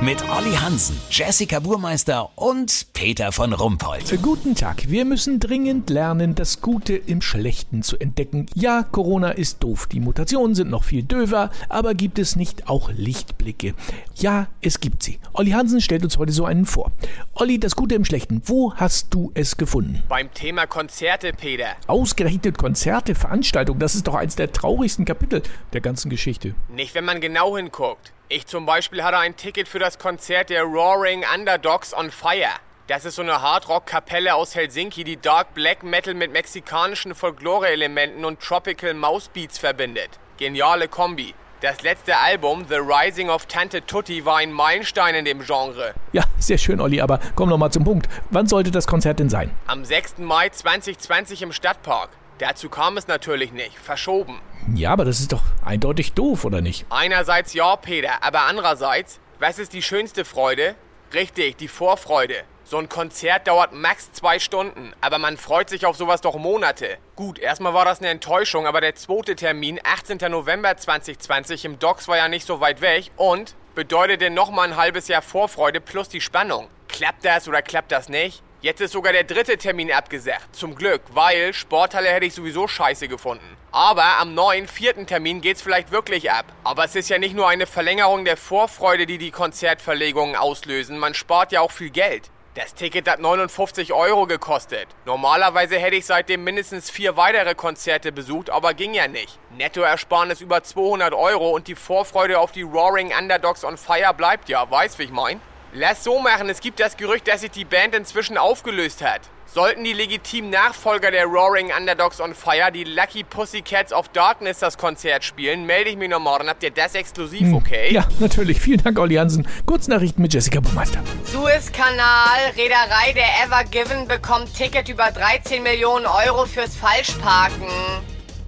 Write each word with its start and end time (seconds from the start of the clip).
Mit 0.00 0.22
Olli 0.28 0.52
Hansen, 0.52 1.00
Jessica 1.08 1.60
Burmeister 1.60 2.30
und 2.36 2.88
Peter 2.92 3.32
von 3.32 3.52
Rumpold. 3.52 4.20
Guten 4.20 4.54
Tag. 4.54 4.88
Wir 4.90 5.04
müssen 5.04 5.40
dringend 5.40 5.88
lernen, 5.88 6.34
das 6.34 6.60
Gute 6.60 6.94
im 6.94 7.22
Schlechten 7.22 7.82
zu 7.82 7.98
entdecken. 7.98 8.46
Ja, 8.54 8.82
Corona 8.82 9.30
ist 9.30 9.62
doof. 9.62 9.86
Die 9.86 10.00
Mutationen 10.00 10.54
sind 10.54 10.68
noch 10.68 10.84
viel 10.84 11.04
döver, 11.04 11.50
aber 11.68 11.94
gibt 11.94 12.18
es 12.18 12.36
nicht 12.36 12.68
auch 12.68 12.90
Lichtblicke? 12.90 13.74
Ja, 14.16 14.48
es 14.60 14.80
gibt 14.80 15.02
sie. 15.02 15.18
Olli 15.32 15.52
Hansen 15.52 15.80
stellt 15.80 16.04
uns 16.04 16.18
heute 16.18 16.32
so 16.32 16.44
einen 16.44 16.66
vor. 16.66 16.92
Olli, 17.34 17.58
das 17.58 17.76
Gute 17.76 17.94
im 17.94 18.04
Schlechten. 18.04 18.42
Wo 18.44 18.74
hast 18.74 19.14
du 19.14 19.30
es 19.34 19.56
gefunden? 19.56 20.02
Beim 20.08 20.32
Thema 20.34 20.66
Konzerte, 20.66 21.32
Peter. 21.32 21.76
Ausgerechnet 21.86 22.58
Konzerte, 22.58 23.14
Veranstaltungen, 23.14 23.78
das 23.80 23.94
ist 23.94 24.06
doch 24.06 24.14
eins 24.14 24.36
der 24.36 24.52
traurigsten 24.52 25.04
Kapitel 25.04 25.42
der 25.72 25.80
ganzen 25.80 26.10
Geschichte. 26.10 26.54
Nicht, 26.68 26.94
wenn 26.94 27.04
man 27.04 27.20
genau 27.20 27.56
hinguckt. 27.56 28.12
Ich 28.30 28.46
zum 28.46 28.64
Beispiel 28.64 29.04
hatte 29.04 29.18
ein 29.18 29.36
Ticket 29.36 29.68
für 29.68 29.78
das 29.78 29.98
Konzert 29.98 30.48
der 30.48 30.62
Roaring 30.62 31.26
Underdogs 31.34 31.92
on 31.92 32.10
Fire. 32.10 32.54
Das 32.86 33.04
ist 33.04 33.16
so 33.16 33.22
eine 33.22 33.42
Hardrock-Kapelle 33.42 34.34
aus 34.34 34.54
Helsinki, 34.54 35.04
die 35.04 35.18
Dark 35.18 35.52
Black 35.52 35.82
Metal 35.82 36.14
mit 36.14 36.32
mexikanischen 36.32 37.14
Folklore-Elementen 37.14 38.24
und 38.24 38.40
Tropical 38.40 38.94
Mouse 38.94 39.28
Beats 39.28 39.58
verbindet. 39.58 40.08
Geniale 40.38 40.88
Kombi. 40.88 41.34
Das 41.60 41.82
letzte 41.82 42.16
Album, 42.16 42.64
The 42.66 42.76
Rising 42.76 43.28
of 43.28 43.44
Tante 43.44 43.84
Tutti, 43.84 44.24
war 44.24 44.38
ein 44.38 44.52
Meilenstein 44.52 45.14
in 45.14 45.26
dem 45.26 45.40
Genre. 45.40 45.92
Ja, 46.12 46.24
sehr 46.38 46.56
schön, 46.56 46.80
Olli, 46.80 47.02
aber 47.02 47.20
komm 47.34 47.50
noch 47.50 47.58
mal 47.58 47.70
zum 47.70 47.84
Punkt. 47.84 48.08
Wann 48.30 48.46
sollte 48.46 48.70
das 48.70 48.86
Konzert 48.86 49.18
denn 49.18 49.28
sein? 49.28 49.50
Am 49.66 49.84
6. 49.84 50.18
Mai 50.18 50.48
2020 50.48 51.42
im 51.42 51.52
Stadtpark. 51.52 52.08
Dazu 52.38 52.68
kam 52.68 52.96
es 52.96 53.06
natürlich 53.06 53.52
nicht. 53.52 53.78
Verschoben. 53.78 54.40
Ja, 54.74 54.90
aber 54.90 55.04
das 55.04 55.20
ist 55.20 55.32
doch 55.32 55.42
eindeutig 55.64 56.12
doof, 56.14 56.44
oder 56.44 56.60
nicht? 56.60 56.86
Einerseits 56.90 57.52
ja, 57.54 57.76
Peter, 57.76 58.22
aber 58.22 58.42
andererseits, 58.42 59.20
was 59.38 59.58
ist 59.58 59.72
die 59.72 59.82
schönste 59.82 60.24
Freude? 60.24 60.74
Richtig, 61.12 61.56
die 61.56 61.68
Vorfreude. 61.68 62.44
So 62.66 62.78
ein 62.78 62.88
Konzert 62.88 63.46
dauert 63.46 63.72
max 63.74 64.10
zwei 64.12 64.38
Stunden, 64.38 64.94
aber 65.02 65.18
man 65.18 65.36
freut 65.36 65.68
sich 65.68 65.84
auf 65.84 65.96
sowas 65.96 66.22
doch 66.22 66.36
Monate. 66.36 66.96
Gut, 67.14 67.38
erstmal 67.38 67.74
war 67.74 67.84
das 67.84 67.98
eine 67.98 68.08
Enttäuschung, 68.08 68.66
aber 68.66 68.80
der 68.80 68.94
zweite 68.94 69.36
Termin, 69.36 69.78
18. 69.84 70.18
November 70.30 70.74
2020 70.74 71.66
im 71.66 71.78
Docks 71.78 72.08
war 72.08 72.16
ja 72.16 72.28
nicht 72.28 72.46
so 72.46 72.60
weit 72.60 72.80
weg 72.80 73.10
und 73.16 73.54
bedeutete 73.74 74.30
nochmal 74.30 74.68
ein 74.68 74.76
halbes 74.76 75.08
Jahr 75.08 75.20
Vorfreude 75.20 75.80
plus 75.82 76.08
die 76.08 76.22
Spannung. 76.22 76.68
Klappt 76.88 77.24
das 77.24 77.48
oder 77.48 77.60
klappt 77.60 77.92
das 77.92 78.08
nicht? 78.08 78.42
Jetzt 78.64 78.80
ist 78.80 78.92
sogar 78.92 79.12
der 79.12 79.24
dritte 79.24 79.58
Termin 79.58 79.92
abgesagt. 79.92 80.56
Zum 80.56 80.74
Glück, 80.74 81.02
weil 81.10 81.52
Sporthalle 81.52 82.08
hätte 82.08 82.24
ich 82.24 82.32
sowieso 82.32 82.66
scheiße 82.66 83.08
gefunden. 83.08 83.58
Aber 83.72 84.16
am 84.18 84.32
neuen 84.32 84.68
vierten 84.68 85.06
Termin 85.06 85.42
geht's 85.42 85.60
vielleicht 85.60 85.90
wirklich 85.90 86.30
ab. 86.30 86.46
Aber 86.64 86.86
es 86.86 86.96
ist 86.96 87.10
ja 87.10 87.18
nicht 87.18 87.36
nur 87.36 87.46
eine 87.46 87.66
Verlängerung 87.66 88.24
der 88.24 88.38
Vorfreude, 88.38 89.04
die 89.04 89.18
die 89.18 89.32
Konzertverlegungen 89.32 90.34
auslösen. 90.34 90.96
Man 90.96 91.12
spart 91.12 91.52
ja 91.52 91.60
auch 91.60 91.72
viel 91.72 91.90
Geld. 91.90 92.30
Das 92.54 92.72
Ticket 92.72 93.06
hat 93.06 93.20
59 93.20 93.92
Euro 93.92 94.26
gekostet. 94.26 94.86
Normalerweise 95.04 95.76
hätte 95.76 95.96
ich 95.96 96.06
seitdem 96.06 96.42
mindestens 96.42 96.88
vier 96.88 97.18
weitere 97.18 97.54
Konzerte 97.54 98.12
besucht, 98.12 98.48
aber 98.48 98.72
ging 98.72 98.94
ja 98.94 99.08
nicht. 99.08 99.38
Nettoersparnis 99.58 100.40
über 100.40 100.62
200 100.62 101.12
Euro 101.12 101.50
und 101.50 101.68
die 101.68 101.74
Vorfreude 101.74 102.38
auf 102.38 102.52
die 102.52 102.62
Roaring 102.62 103.12
Underdogs 103.14 103.62
on 103.62 103.76
Fire 103.76 104.14
bleibt 104.14 104.48
ja. 104.48 104.70
Weißt, 104.70 104.98
wie 104.98 105.02
ich 105.02 105.10
mein? 105.10 105.42
Lass 105.76 106.04
so 106.04 106.20
machen, 106.20 106.48
es 106.48 106.60
gibt 106.60 106.78
das 106.78 106.96
Gerücht, 106.96 107.26
dass 107.26 107.40
sich 107.40 107.50
die 107.50 107.64
Band 107.64 107.96
inzwischen 107.96 108.38
aufgelöst 108.38 109.02
hat. 109.02 109.22
Sollten 109.52 109.82
die 109.82 109.92
legitimen 109.92 110.50
Nachfolger 110.50 111.10
der 111.10 111.24
Roaring 111.24 111.72
Underdogs 111.76 112.20
on 112.20 112.32
Fire, 112.32 112.70
die 112.72 112.84
Lucky 112.84 113.24
Pussycats 113.24 113.92
of 113.92 114.06
Darkness, 114.10 114.60
das 114.60 114.78
Konzert 114.78 115.24
spielen, 115.24 115.66
melde 115.66 115.90
ich 115.90 115.96
mich 115.96 116.08
noch 116.08 116.20
morgen. 116.20 116.48
Habt 116.48 116.62
ihr 116.62 116.70
das 116.70 116.94
exklusiv, 116.94 117.52
okay? 117.52 117.92
Ja, 117.92 118.06
natürlich. 118.20 118.60
Vielen 118.60 118.84
Dank, 118.84 119.00
Olli 119.00 119.16
Hansen. 119.16 119.48
Kurznachrichten 119.66 120.22
mit 120.22 120.32
Jessica 120.32 120.60
Buchmeister. 120.60 121.00
Suezkanal, 121.24 122.52
Reederei 122.56 123.12
der 123.12 123.44
Ever 123.44 123.64
Given 123.64 124.06
bekommt 124.06 124.54
Ticket 124.56 124.88
über 124.88 125.10
13 125.10 125.60
Millionen 125.60 126.06
Euro 126.06 126.46
fürs 126.46 126.76
Falschparken. 126.76 127.66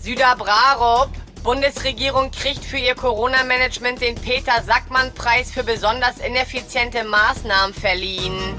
Süderbrarup, 0.00 1.10
Bundesregierung 1.42 2.30
kriegt 2.30 2.64
für 2.64 2.78
ihr 2.78 2.94
Corona-Management 2.94 4.00
den 4.00 4.14
Peter-Sackmann-Preis 4.14 5.50
für 5.50 5.64
besonders 5.64 6.18
ineffiziente 6.18 7.02
Maßnahmen 7.04 7.74
verliehen. 7.74 8.54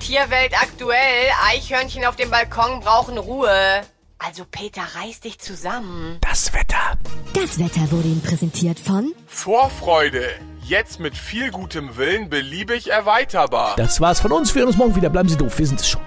Tierwelt 0.00 0.52
aktuell, 0.60 1.30
Eichhörnchen 1.48 2.04
auf 2.04 2.16
dem 2.16 2.30
Balkon 2.30 2.80
brauchen 2.80 3.18
Ruhe. 3.18 3.82
Also 4.18 4.44
Peter, 4.50 4.82
reiß 4.94 5.20
dich 5.20 5.38
zusammen. 5.38 6.18
Das 6.20 6.52
Wetter. 6.52 6.98
Das 7.34 7.58
Wetter 7.58 7.90
wurde 7.92 8.08
Ihnen 8.08 8.22
präsentiert 8.22 8.80
von 8.80 9.12
Vorfreude. 9.26 10.28
Jetzt 10.64 10.98
mit 10.98 11.16
viel 11.16 11.50
gutem 11.50 11.96
Willen 11.96 12.28
beliebig 12.28 12.90
erweiterbar. 12.90 13.74
Das 13.76 14.00
war's 14.00 14.20
von 14.20 14.32
uns. 14.32 14.54
Wir 14.54 14.60
hören 14.60 14.68
uns 14.68 14.76
morgen 14.76 14.96
wieder. 14.96 15.10
Bleiben 15.10 15.28
Sie 15.28 15.36
doof. 15.36 15.58
Wir 15.58 15.66
sind 15.66 15.80
es 15.80 15.88
schon. 15.88 16.00